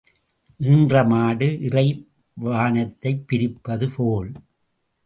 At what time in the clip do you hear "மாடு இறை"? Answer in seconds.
1.03-1.85